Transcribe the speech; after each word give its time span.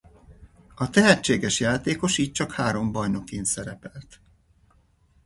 A 0.75 0.89
tehetséges 0.89 1.59
játékos 1.59 2.17
így 2.17 2.31
csak 2.31 2.51
három 2.51 2.91
bajnokin 2.91 3.43
szerepelt. 3.43 4.21